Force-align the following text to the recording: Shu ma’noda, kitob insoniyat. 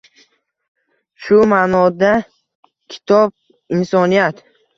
Shu 1.25 1.37
ma’noda, 1.51 2.09
kitob 2.95 3.29
insoniyat. 3.79 4.45